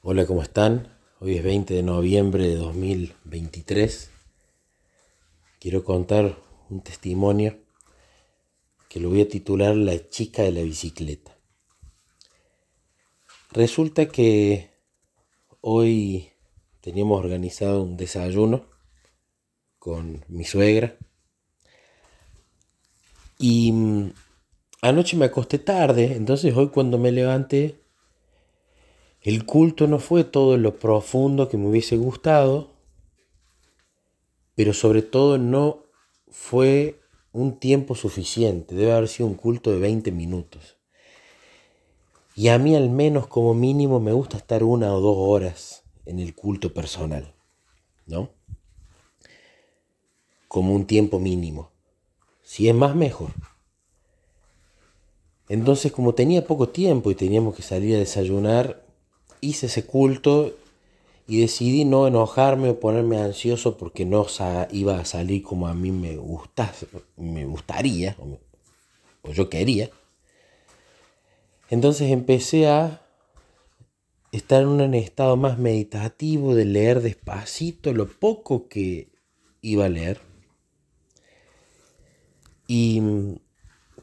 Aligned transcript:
Hola, 0.00 0.26
¿cómo 0.26 0.42
están? 0.42 0.96
Hoy 1.18 1.38
es 1.38 1.42
20 1.42 1.74
de 1.74 1.82
noviembre 1.82 2.46
de 2.46 2.54
2023. 2.54 4.12
Quiero 5.58 5.82
contar 5.82 6.38
un 6.70 6.82
testimonio 6.82 7.58
que 8.88 9.00
lo 9.00 9.08
voy 9.08 9.22
a 9.22 9.28
titular 9.28 9.74
La 9.74 10.08
chica 10.08 10.44
de 10.44 10.52
la 10.52 10.62
bicicleta. 10.62 11.36
Resulta 13.50 14.06
que 14.06 14.70
hoy 15.62 16.30
teníamos 16.80 17.18
organizado 17.18 17.82
un 17.82 17.96
desayuno 17.96 18.66
con 19.80 20.24
mi 20.28 20.44
suegra 20.44 20.96
y 23.36 23.72
mm, 23.72 24.12
anoche 24.80 25.16
me 25.16 25.24
acosté 25.24 25.58
tarde, 25.58 26.12
entonces 26.14 26.56
hoy 26.56 26.68
cuando 26.68 26.98
me 26.98 27.10
levanté 27.10 27.87
el 29.28 29.44
culto 29.44 29.86
no 29.86 29.98
fue 29.98 30.24
todo 30.24 30.56
lo 30.56 30.78
profundo 30.78 31.50
que 31.50 31.58
me 31.58 31.68
hubiese 31.68 31.98
gustado, 31.98 32.70
pero 34.54 34.72
sobre 34.72 35.02
todo 35.02 35.36
no 35.36 35.82
fue 36.30 36.98
un 37.32 37.58
tiempo 37.58 37.94
suficiente, 37.94 38.74
debe 38.74 38.92
haber 38.92 39.06
sido 39.06 39.26
un 39.26 39.34
culto 39.34 39.70
de 39.70 39.80
20 39.80 40.12
minutos. 40.12 40.78
Y 42.34 42.48
a 42.48 42.58
mí 42.58 42.74
al 42.74 42.88
menos 42.88 43.26
como 43.26 43.52
mínimo 43.52 44.00
me 44.00 44.12
gusta 44.12 44.38
estar 44.38 44.64
una 44.64 44.94
o 44.94 45.00
dos 45.02 45.16
horas 45.18 45.82
en 46.06 46.20
el 46.20 46.34
culto 46.34 46.72
personal, 46.72 47.34
¿no? 48.06 48.30
Como 50.48 50.74
un 50.74 50.86
tiempo 50.86 51.18
mínimo. 51.18 51.70
Si 52.42 52.66
es 52.66 52.74
más, 52.74 52.96
mejor. 52.96 53.32
Entonces, 55.50 55.92
como 55.92 56.14
tenía 56.14 56.46
poco 56.46 56.70
tiempo 56.70 57.10
y 57.10 57.14
teníamos 57.14 57.54
que 57.54 57.62
salir 57.62 57.94
a 57.94 57.98
desayunar, 57.98 58.87
hice 59.40 59.66
ese 59.66 59.86
culto 59.86 60.54
y 61.26 61.40
decidí 61.40 61.84
no 61.84 62.06
enojarme 62.06 62.70
o 62.70 62.80
ponerme 62.80 63.18
ansioso 63.18 63.76
porque 63.76 64.06
no 64.06 64.26
iba 64.70 64.98
a 64.98 65.04
salir 65.04 65.42
como 65.42 65.68
a 65.68 65.74
mí 65.74 65.90
me, 65.90 66.18
me 67.16 67.44
gustaría 67.44 68.16
o, 68.18 69.32
yo 69.32 69.50
quería. 69.50 69.90
Entonces 71.68 72.10
empecé 72.10 72.66
a 72.66 73.02
estar 74.32 74.62
en 74.62 74.68
un 74.68 74.94
estado 74.94 75.36
más 75.36 75.58
meditativo, 75.58 76.54
de 76.54 76.64
leer 76.64 77.02
despacito 77.02 77.92
lo 77.92 78.08
poco 78.08 78.68
que 78.68 79.10
iba 79.60 79.84
a 79.84 79.90
leer. 79.90 80.20
Y 82.66 83.02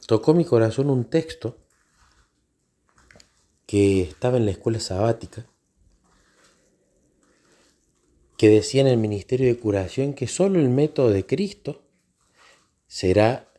tocó 0.06 0.36
mi 0.36 0.46
corazón 0.46 0.92
un 0.92 1.06
texto 1.06 1.58
que 3.76 4.04
estaba 4.04 4.38
en 4.38 4.46
la 4.46 4.52
escuela 4.52 4.80
sabática, 4.80 5.46
que 8.38 8.48
decía 8.48 8.80
en 8.80 8.88
el 8.88 8.96
Ministerio 8.96 9.48
de 9.48 9.60
Curación 9.60 10.14
que 10.14 10.28
solo 10.28 10.62
el 10.62 10.70
método 10.70 11.10
de 11.10 11.26
Cristo 11.26 11.84
será 12.88 13.52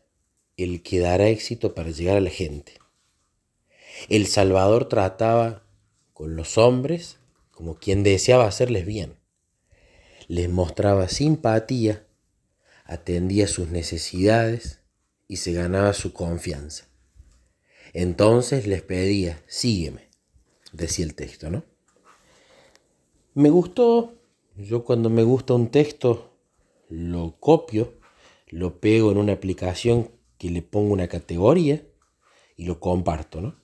el 0.56 0.82
que 0.82 1.00
dará 1.00 1.28
éxito 1.28 1.74
para 1.74 1.90
llegar 1.90 2.16
a 2.16 2.22
la 2.22 2.30
gente. 2.30 2.78
El 4.08 4.26
Salvador 4.26 4.88
trataba 4.88 5.66
con 6.14 6.34
los 6.34 6.56
hombres 6.56 7.18
como 7.50 7.74
quien 7.74 8.02
deseaba 8.02 8.46
hacerles 8.46 8.86
bien. 8.86 9.18
Les 10.28 10.48
mostraba 10.48 11.10
simpatía, 11.10 12.06
atendía 12.86 13.46
sus 13.48 13.68
necesidades 13.68 14.80
y 15.28 15.36
se 15.36 15.52
ganaba 15.52 15.92
su 15.92 16.14
confianza. 16.14 16.86
Entonces 17.92 18.66
les 18.66 18.80
pedía, 18.80 19.42
sígueme, 19.46 20.05
decía 20.72 21.04
el 21.04 21.14
texto, 21.14 21.50
¿no? 21.50 21.64
Me 23.34 23.50
gustó, 23.50 24.14
yo 24.56 24.84
cuando 24.84 25.10
me 25.10 25.22
gusta 25.22 25.54
un 25.54 25.68
texto 25.68 26.32
lo 26.88 27.36
copio, 27.38 27.94
lo 28.48 28.80
pego 28.80 29.10
en 29.10 29.18
una 29.18 29.32
aplicación 29.32 30.10
que 30.38 30.50
le 30.50 30.62
pongo 30.62 30.92
una 30.92 31.08
categoría 31.08 31.86
y 32.56 32.64
lo 32.64 32.80
comparto, 32.80 33.40
¿no? 33.40 33.56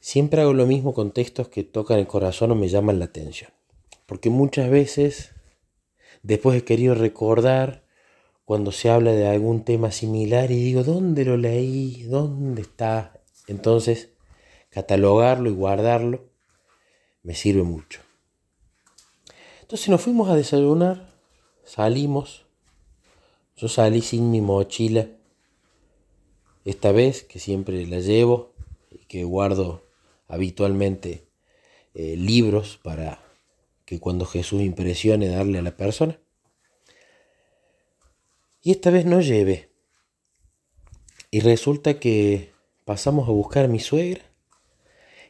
Siempre 0.00 0.42
hago 0.42 0.52
lo 0.52 0.66
mismo 0.66 0.94
con 0.94 1.12
textos 1.12 1.48
que 1.48 1.62
tocan 1.62 1.98
el 1.98 2.08
corazón 2.08 2.50
o 2.50 2.54
me 2.56 2.68
llaman 2.68 2.98
la 2.98 3.04
atención. 3.04 3.50
Porque 4.06 4.30
muchas 4.30 4.68
veces 4.68 5.32
después 6.22 6.58
he 6.58 6.64
querido 6.64 6.94
recordar 6.94 7.86
cuando 8.44 8.72
se 8.72 8.90
habla 8.90 9.12
de 9.12 9.28
algún 9.28 9.64
tema 9.64 9.92
similar 9.92 10.50
y 10.50 10.56
digo, 10.56 10.82
¿dónde 10.82 11.24
lo 11.24 11.36
leí? 11.36 12.02
¿Dónde 12.02 12.62
está? 12.62 13.22
Entonces, 13.46 14.11
catalogarlo 14.72 15.50
y 15.50 15.52
guardarlo 15.52 16.24
me 17.22 17.34
sirve 17.34 17.62
mucho. 17.62 18.00
Entonces 19.60 19.88
nos 19.88 20.00
fuimos 20.00 20.28
a 20.28 20.34
desayunar, 20.34 21.14
salimos, 21.64 22.46
yo 23.56 23.68
salí 23.68 24.00
sin 24.00 24.30
mi 24.30 24.40
mochila, 24.40 25.08
esta 26.64 26.92
vez 26.92 27.22
que 27.22 27.38
siempre 27.38 27.86
la 27.86 28.00
llevo 28.00 28.54
y 28.90 29.04
que 29.06 29.24
guardo 29.24 29.86
habitualmente 30.26 31.28
eh, 31.94 32.16
libros 32.16 32.78
para 32.82 33.22
que 33.84 34.00
cuando 34.00 34.24
Jesús 34.24 34.62
impresione 34.62 35.28
darle 35.28 35.58
a 35.58 35.62
la 35.62 35.76
persona. 35.76 36.18
Y 38.62 38.70
esta 38.70 38.90
vez 38.90 39.04
no 39.04 39.20
llevé. 39.20 39.70
Y 41.30 41.40
resulta 41.40 41.98
que 41.98 42.52
pasamos 42.84 43.28
a 43.28 43.32
buscar 43.32 43.64
a 43.64 43.68
mi 43.68 43.80
suegra. 43.80 44.31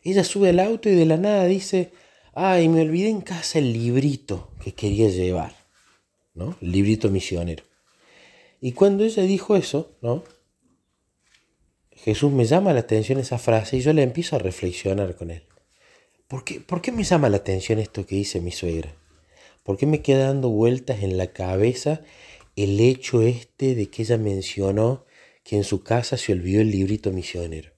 Ella 0.02 0.24
sube 0.24 0.50
al 0.50 0.60
auto 0.60 0.88
y 0.88 0.94
de 0.94 1.06
la 1.06 1.16
nada 1.16 1.46
dice, 1.46 1.92
ay, 2.34 2.68
me 2.68 2.82
olvidé 2.82 3.08
en 3.08 3.20
casa 3.20 3.58
el 3.58 3.72
librito 3.72 4.50
que 4.62 4.72
quería 4.74 5.08
llevar, 5.08 5.54
¿no? 6.34 6.56
El 6.60 6.72
librito 6.72 7.10
misionero. 7.10 7.64
Y 8.60 8.72
cuando 8.72 9.04
ella 9.04 9.22
dijo 9.22 9.56
eso, 9.56 9.96
¿no? 10.02 10.24
Jesús 11.90 12.32
me 12.32 12.44
llama 12.44 12.72
la 12.72 12.80
atención 12.80 13.18
esa 13.18 13.38
frase 13.38 13.76
y 13.76 13.80
yo 13.80 13.92
le 13.92 14.02
empiezo 14.02 14.36
a 14.36 14.40
reflexionar 14.40 15.14
con 15.14 15.30
él. 15.30 15.44
¿Por 16.26 16.44
qué, 16.44 16.60
¿Por 16.60 16.80
qué 16.80 16.90
me 16.90 17.04
llama 17.04 17.28
la 17.28 17.36
atención 17.36 17.78
esto 17.78 18.06
que 18.06 18.16
dice 18.16 18.40
mi 18.40 18.50
suegra? 18.50 18.92
¿Por 19.62 19.76
qué 19.76 19.86
me 19.86 20.02
queda 20.02 20.26
dando 20.26 20.48
vueltas 20.48 21.02
en 21.02 21.16
la 21.16 21.28
cabeza 21.28 22.02
el 22.56 22.80
hecho 22.80 23.22
este 23.22 23.74
de 23.74 23.88
que 23.88 24.02
ella 24.02 24.19
mencionó 24.19 25.06
que 25.44 25.56
en 25.56 25.64
su 25.64 25.82
casa 25.82 26.16
se 26.16 26.32
olvidó 26.32 26.60
el 26.60 26.70
librito 26.70 27.10
misionero. 27.10 27.72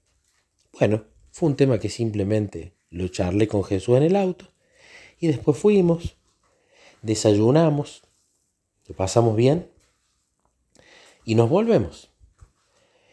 Bueno, 0.77 1.05
fue 1.35 1.49
un 1.49 1.57
tema 1.57 1.79
que 1.79 1.89
simplemente 1.89 2.71
lo 2.89 3.09
charlé 3.09 3.49
con 3.49 3.65
Jesús 3.65 3.97
en 3.97 4.03
el 4.03 4.15
auto 4.15 4.45
y 5.19 5.27
después 5.27 5.57
fuimos, 5.57 6.15
desayunamos, 7.01 8.03
lo 8.87 8.95
pasamos 8.95 9.35
bien 9.35 9.69
y 11.25 11.35
nos 11.35 11.49
volvemos. 11.49 12.09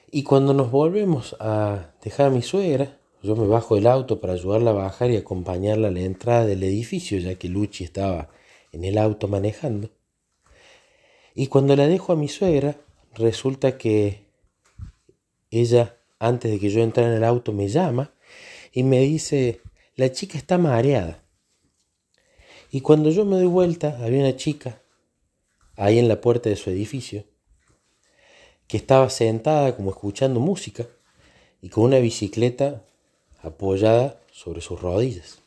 Y 0.09 0.23
cuando 0.23 0.55
nos 0.55 0.71
volvemos 0.71 1.35
a 1.41 1.95
dejar 2.01 2.27
a 2.27 2.31
mi 2.31 2.43
suegra, 2.43 2.97
yo 3.25 3.35
me 3.35 3.49
bajo 3.49 3.75
del 3.75 3.89
auto 3.89 4.21
para 4.21 4.35
ayudarla 4.35 4.71
a 4.71 4.75
bajar 4.75 5.11
y 5.11 5.17
acompañarla 5.17 5.89
a 5.89 5.91
la 5.91 6.03
entrada 6.03 6.47
del 6.47 6.63
edificio, 6.63 7.19
ya 7.19 7.35
que 7.35 7.49
Luchi 7.49 7.83
estaba 7.83 8.29
en 8.71 8.85
el 8.85 8.99
auto 8.99 9.27
manejando. 9.27 9.91
Y 11.35 11.49
cuando 11.49 11.75
la 11.75 11.89
dejo 11.89 12.13
a 12.13 12.17
mi 12.17 12.29
suegra, 12.29 12.77
resulta 13.15 13.79
que 13.79 14.29
ella, 15.51 15.97
antes 16.27 16.51
de 16.51 16.59
que 16.59 16.71
yo 16.71 16.81
entrara 16.83 17.11
en 17.11 17.17
el 17.17 17.25
auto, 17.25 17.53
me 17.53 17.69
llama 17.69 18.15
y 18.73 18.83
me 18.83 19.01
dice, 19.01 19.61
la 19.97 20.11
chica 20.13 20.39
está 20.39 20.59
mareada. 20.59 21.23
Y 22.71 22.81
cuando 22.81 23.11
yo 23.11 23.25
me 23.25 23.37
doy 23.37 23.47
vuelta, 23.47 23.99
había 24.03 24.21
una 24.21 24.37
chica 24.37 24.81
ahí 25.77 25.99
en 25.99 26.09
la 26.09 26.21
puerta 26.21 26.49
de 26.49 26.57
su 26.57 26.71
edificio 26.71 27.25
que 28.67 28.77
estaba 28.77 29.11
sentada 29.11 29.77
como 29.77 29.91
escuchando 29.91 30.41
música 30.41 30.87
y 31.61 31.69
con 31.69 31.85
una 31.85 31.99
bicicleta 31.99 32.83
apoyada 33.43 34.21
sobre 34.33 34.61
sus 34.61 34.81
rodillas. 34.81 35.41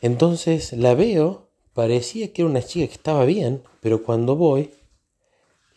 Entonces 0.00 0.72
la 0.72 0.94
veo 0.94 1.44
Parecía 1.74 2.32
que 2.32 2.42
era 2.42 2.50
una 2.50 2.62
chica 2.62 2.86
que 2.86 2.94
estaba 2.94 3.24
bien, 3.24 3.64
pero 3.80 4.04
cuando 4.04 4.36
voy, 4.36 4.70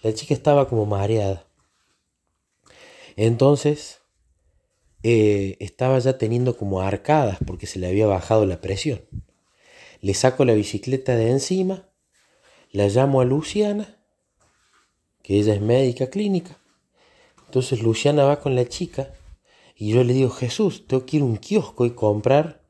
la 0.04 0.14
chica 0.14 0.36
estaba 0.36 0.70
como 0.70 0.86
mareada. 0.86 1.47
Entonces, 3.18 4.00
eh, 5.04 5.58
estaba 5.60 6.00
ya 6.00 6.18
teniendo 6.18 6.56
como 6.56 6.80
arcadas 6.80 7.38
porque 7.46 7.68
se 7.68 7.80
le 7.80 7.88
había 7.88 8.08
bajado 8.08 8.46
la 8.46 8.62
presión. 8.62 9.02
Le 10.00 10.14
saco 10.14 10.46
la 10.46 10.54
bicicleta 10.54 11.18
de 11.18 11.32
encima, 11.32 11.90
la 12.72 12.88
llamo 12.88 13.20
a 13.20 13.26
Luciana, 13.26 13.98
que 15.22 15.38
ella 15.38 15.54
es 15.54 15.62
médica 15.62 16.10
clínica. 16.10 16.58
Entonces 17.46 17.82
Luciana 17.82 18.24
va 18.24 18.40
con 18.40 18.56
la 18.56 18.66
chica 18.70 19.12
y 19.76 19.92
yo 19.92 20.06
le 20.06 20.14
digo, 20.14 20.30
Jesús, 20.30 20.88
tengo 20.88 21.06
que 21.06 21.18
ir 21.18 21.24
a 21.24 21.26
un 21.26 21.38
kiosco 21.38 21.86
y 21.86 21.92
comprar 21.92 22.64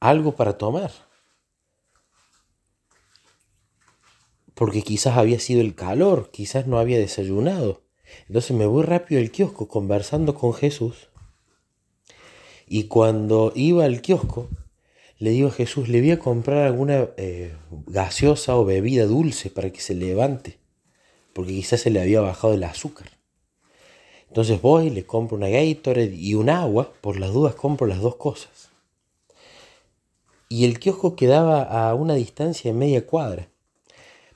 algo 0.00 0.34
para 0.34 0.56
tomar. 0.56 0.90
porque 4.54 4.82
quizás 4.82 5.16
había 5.16 5.40
sido 5.40 5.60
el 5.60 5.74
calor, 5.74 6.30
quizás 6.30 6.66
no 6.66 6.78
había 6.78 6.98
desayunado. 6.98 7.81
Entonces 8.28 8.56
me 8.56 8.66
voy 8.66 8.84
rápido 8.84 9.20
al 9.20 9.30
kiosco 9.30 9.68
conversando 9.68 10.34
con 10.34 10.54
Jesús 10.54 11.08
Y 12.66 12.84
cuando 12.84 13.52
iba 13.54 13.84
al 13.84 14.00
kiosco, 14.00 14.48
le 15.18 15.30
digo 15.30 15.48
a 15.48 15.52
Jesús, 15.52 15.88
le 15.88 16.00
voy 16.00 16.10
a 16.10 16.18
comprar 16.18 16.66
alguna 16.66 17.10
eh, 17.16 17.54
gaseosa 17.86 18.56
o 18.56 18.64
bebida 18.64 19.06
dulce 19.06 19.50
para 19.50 19.70
que 19.70 19.80
se 19.80 19.94
levante, 19.94 20.58
porque 21.32 21.52
quizás 21.52 21.82
se 21.82 21.90
le 21.90 22.00
había 22.00 22.20
bajado 22.20 22.54
el 22.54 22.64
azúcar. 22.64 23.08
Entonces 24.26 24.60
voy, 24.60 24.90
le 24.90 25.04
compro 25.04 25.36
una 25.36 25.48
Gatorade 25.48 26.16
y 26.16 26.34
un 26.34 26.48
agua, 26.48 26.92
por 27.00 27.20
las 27.20 27.32
dudas 27.32 27.54
compro 27.54 27.86
las 27.86 28.00
dos 28.00 28.16
cosas. 28.16 28.70
Y 30.48 30.64
el 30.64 30.80
kiosco 30.80 31.14
quedaba 31.14 31.62
a 31.62 31.94
una 31.94 32.14
distancia 32.14 32.72
de 32.72 32.78
media 32.78 33.06
cuadra. 33.06 33.51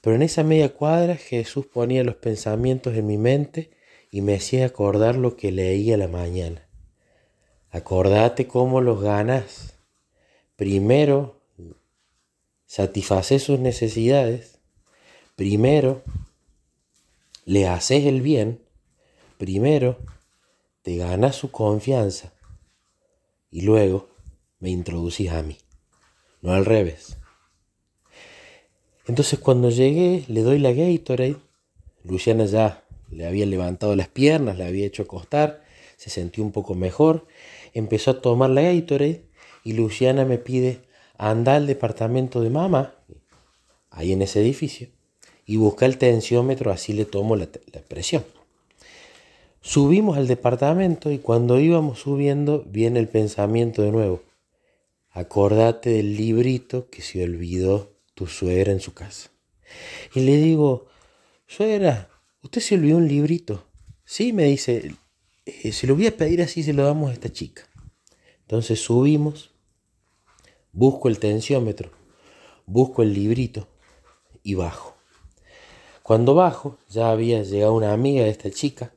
Pero 0.06 0.14
en 0.14 0.23
esa 0.23 0.44
media 0.44 0.73
cuadra 0.73 1.17
Jesús 1.17 1.67
ponía 1.67 2.05
los 2.05 2.14
pensamientos 2.14 2.94
en 2.94 3.08
mi 3.08 3.19
mente 3.19 3.73
y 4.12 4.20
me 4.20 4.37
hacía 4.37 4.64
acordar 4.64 5.17
lo 5.17 5.37
que 5.37 5.50
leía 5.50 5.97
la 5.97 6.06
mañana. 6.06 6.69
Acordate 7.70 8.47
cómo 8.47 8.81
los 8.81 9.03
ganas 9.03 9.81
primero 10.55 11.43
satisfaces 12.67 13.43
sus 13.43 13.58
necesidades, 13.58 14.61
primero 15.35 16.05
le 17.44 17.67
haces 17.67 18.05
el 18.06 18.23
bien, 18.23 18.62
primero 19.38 19.99
te 20.82 20.99
ganas 20.99 21.35
su 21.35 21.50
confianza. 21.50 22.32
Y 23.50 23.62
luego 23.62 24.08
me 24.61 24.70
introducís 24.70 25.32
a 25.32 25.43
mí, 25.43 25.58
no 26.43 26.53
al 26.53 26.64
revés. 26.64 27.17
Entonces 29.06 29.38
cuando 29.38 29.70
llegué 29.70 30.25
le 30.29 30.43
doy 30.43 30.58
la 30.58 30.73
Gatorade, 30.73 31.37
Luciana 32.05 32.44
ya 32.47 32.85
le 33.11 33.26
había 33.26 33.47
levantado 33.47 33.94
las 33.94 34.08
piernas, 34.08 34.58
la 34.58 34.67
había 34.67 34.87
hecho 34.87 35.05
acostar, 35.05 35.62
se 35.97 36.11
sintió 36.11 36.43
un 36.43 36.53
poco 36.53 36.75
mejor, 36.75 37.26
empezó 37.73 38.11
a 38.11 38.20
tomar 38.20 38.50
la 38.50 38.62
Gatorade 38.62 39.23
y 39.64 39.73
Luciana 39.73 40.25
me 40.25 40.38
pide 40.38 40.81
anda 41.19 41.56
al 41.56 41.67
departamento 41.67 42.43
de 42.43 42.50
mamá, 42.50 42.94
ahí 43.91 44.12
en 44.12 44.23
ese 44.23 44.41
edificio, 44.41 44.88
y 45.47 45.56
busca 45.56 45.87
el 45.87 45.99
tensiómetro, 45.99 46.70
así 46.70 46.93
le 46.93 47.05
tomo 47.05 47.37
la, 47.37 47.49
la 47.73 47.81
presión. 47.81 48.25
Subimos 49.62 50.17
al 50.17 50.26
departamento 50.26 51.11
y 51.11 51.19
cuando 51.19 51.58
íbamos 51.58 52.00
subiendo 52.00 52.64
viene 52.67 53.00
el 53.00 53.08
pensamiento 53.08 53.82
de 53.82 53.93
nuevo. 53.93 54.23
Acordate 55.11 55.91
del 55.91 56.17
librito 56.17 56.88
que 56.91 57.03
se 57.03 57.25
olvidó 57.25 57.95
tu 58.16 58.26
suegra 58.26 58.72
en 58.72 58.80
su 58.80 58.94
casa. 58.94 59.30
Y 60.14 60.20
le 60.20 60.38
digo, 60.38 60.86
suegra, 61.46 62.08
usted 62.42 62.62
se 62.62 62.74
olvidó 62.74 62.96
un 62.96 63.06
librito. 63.06 63.68
Sí, 64.06 64.32
me 64.32 64.44
dice, 64.44 64.94
eh, 65.44 65.70
se 65.70 65.86
lo 65.86 65.94
voy 65.94 66.06
a 66.06 66.16
pedir 66.16 66.40
así, 66.40 66.62
se 66.62 66.72
lo 66.72 66.82
damos 66.84 67.10
a 67.10 67.12
esta 67.12 67.30
chica. 67.30 67.68
Entonces 68.40 68.80
subimos, 68.80 69.50
busco 70.72 71.08
el 71.08 71.18
tensiómetro, 71.18 71.90
busco 72.64 73.02
el 73.02 73.12
librito 73.12 73.68
y 74.42 74.54
bajo. 74.54 74.96
Cuando 76.02 76.34
bajo, 76.34 76.78
ya 76.88 77.10
había 77.10 77.42
llegado 77.42 77.74
una 77.74 77.92
amiga 77.92 78.24
de 78.24 78.30
esta 78.30 78.50
chica, 78.50 78.94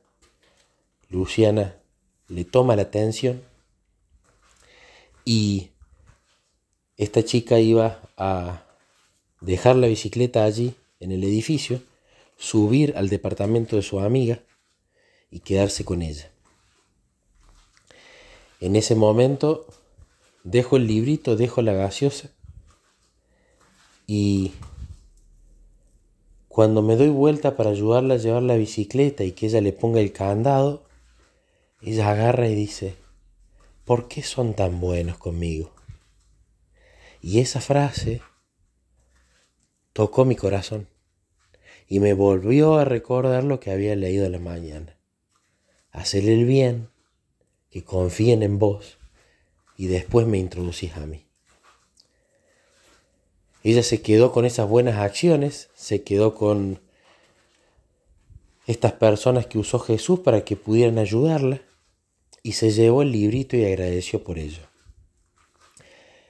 Luciana 1.10 1.76
le 2.28 2.44
toma 2.46 2.74
la 2.74 2.82
atención 2.82 3.42
y 5.26 5.72
esta 6.96 7.22
chica 7.22 7.58
iba 7.58 8.00
a 8.16 8.69
dejar 9.40 9.76
la 9.76 9.86
bicicleta 9.86 10.44
allí 10.44 10.74
en 11.00 11.12
el 11.12 11.24
edificio, 11.24 11.82
subir 12.36 12.94
al 12.96 13.08
departamento 13.08 13.76
de 13.76 13.82
su 13.82 14.00
amiga 14.00 14.40
y 15.30 15.40
quedarse 15.40 15.84
con 15.84 16.02
ella. 16.02 16.30
En 18.60 18.76
ese 18.76 18.94
momento 18.94 19.66
dejo 20.44 20.76
el 20.76 20.86
librito, 20.86 21.36
dejo 21.36 21.62
la 21.62 21.72
gaseosa 21.72 22.30
y 24.06 24.52
cuando 26.48 26.82
me 26.82 26.96
doy 26.96 27.08
vuelta 27.08 27.56
para 27.56 27.70
ayudarla 27.70 28.14
a 28.14 28.18
llevar 28.18 28.42
la 28.42 28.56
bicicleta 28.56 29.24
y 29.24 29.32
que 29.32 29.46
ella 29.46 29.60
le 29.60 29.72
ponga 29.72 30.00
el 30.00 30.12
candado, 30.12 30.82
ella 31.80 32.10
agarra 32.10 32.48
y 32.48 32.54
dice, 32.54 32.96
¿por 33.84 34.08
qué 34.08 34.22
son 34.22 34.54
tan 34.54 34.80
buenos 34.80 35.16
conmigo? 35.16 35.72
Y 37.22 37.38
esa 37.38 37.60
frase 37.60 38.20
tocó 39.92 40.24
mi 40.24 40.36
corazón 40.36 40.88
y 41.88 42.00
me 42.00 42.14
volvió 42.14 42.78
a 42.78 42.84
recordar 42.84 43.44
lo 43.44 43.60
que 43.60 43.70
había 43.70 43.96
leído 43.96 44.28
la 44.28 44.38
mañana. 44.38 44.96
Hacerle 45.90 46.34
el 46.34 46.44
bien, 46.44 46.88
que 47.70 47.84
confíen 47.84 48.42
en 48.42 48.58
vos 48.58 48.98
y 49.76 49.86
después 49.86 50.26
me 50.26 50.38
introducís 50.38 50.96
a 50.96 51.06
mí. 51.06 51.24
Ella 53.62 53.82
se 53.82 54.00
quedó 54.00 54.32
con 54.32 54.44
esas 54.44 54.68
buenas 54.68 54.96
acciones, 54.96 55.68
se 55.74 56.02
quedó 56.02 56.34
con 56.34 56.80
estas 58.66 58.92
personas 58.92 59.46
que 59.46 59.58
usó 59.58 59.78
Jesús 59.78 60.20
para 60.20 60.44
que 60.44 60.56
pudieran 60.56 60.98
ayudarla 60.98 61.60
y 62.42 62.52
se 62.52 62.70
llevó 62.70 63.02
el 63.02 63.12
librito 63.12 63.56
y 63.56 63.64
agradeció 63.64 64.22
por 64.22 64.38
ello. 64.38 64.62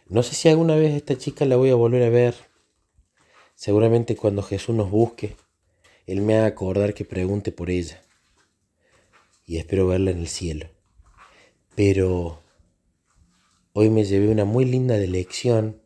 No 0.08 0.22
sé 0.22 0.34
si 0.34 0.48
alguna 0.48 0.74
vez 0.74 0.94
esta 0.94 1.16
chica 1.16 1.44
la 1.44 1.56
voy 1.56 1.70
a 1.70 1.76
volver 1.76 2.02
a 2.02 2.10
ver. 2.10 2.49
Seguramente 3.60 4.16
cuando 4.16 4.42
Jesús 4.42 4.74
nos 4.74 4.90
busque, 4.90 5.36
Él 6.06 6.22
me 6.22 6.38
haga 6.38 6.46
acordar 6.46 6.94
que 6.94 7.04
pregunte 7.04 7.52
por 7.52 7.68
ella. 7.68 8.00
Y 9.44 9.58
espero 9.58 9.86
verla 9.86 10.12
en 10.12 10.18
el 10.20 10.28
cielo. 10.28 10.70
Pero 11.74 12.40
Hoy 13.72 13.88
me 13.88 14.04
llevé 14.04 14.28
una 14.28 14.44
muy 14.44 14.64
linda 14.64 14.96
lección 14.96 15.80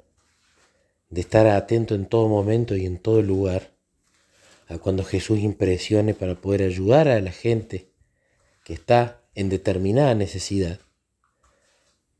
de 1.11 1.21
estar 1.21 1.47
atento 1.47 1.95
en 1.95 2.07
todo 2.07 2.29
momento 2.29 2.77
y 2.77 2.87
en 2.87 2.99
todo 2.99 3.21
lugar 3.21 3.73
a 4.69 4.79
cuando 4.79 5.05
Jesús 5.05 5.41
impresione 5.41 6.15
para 6.15 6.35
poder 6.35 6.63
ayudar 6.63 7.09
a 7.09 7.21
la 7.21 7.31
gente 7.31 7.91
que 8.65 8.73
está 8.73 9.21
en 9.35 9.51
determinada 9.51 10.15
necesidad, 10.15 10.81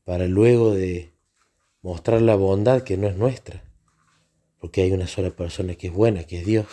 para 0.03 0.27
luego 0.27 0.75
de 0.75 1.13
mostrar 1.81 2.21
la 2.21 2.35
bondad 2.35 2.83
que 2.83 2.97
no 2.97 3.07
es 3.07 3.15
nuestra, 3.15 3.63
porque 4.65 4.81
hay 4.81 4.93
una 4.93 5.05
sola 5.05 5.29
persona 5.29 5.75
que 5.75 5.85
es 5.89 5.93
buena, 5.93 6.23
que 6.23 6.39
es 6.39 6.45
Dios. 6.47 6.65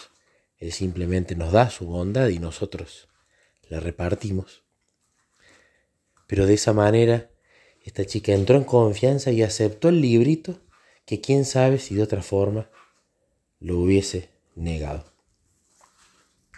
Él 0.57 0.73
simplemente 0.73 1.37
nos 1.37 1.53
da 1.53 1.69
su 1.69 1.85
bondad 1.85 2.29
y 2.29 2.39
nosotros 2.39 3.11
la 3.69 3.81
repartimos. 3.81 4.63
Pero 6.27 6.47
de 6.47 6.55
esa 6.55 6.73
manera 6.73 7.31
esta 7.85 8.07
chica 8.07 8.33
entró 8.33 8.57
en 8.57 8.65
confianza 8.65 9.31
y 9.31 9.43
aceptó 9.43 9.91
el 9.91 10.01
librito 10.01 10.59
que 11.05 11.21
quién 11.21 11.45
sabe 11.45 11.79
si 11.79 11.95
de 11.95 12.03
otra 12.03 12.23
forma 12.23 12.71
lo 13.61 13.79
hubiese 13.79 14.31
negado. 14.55 15.12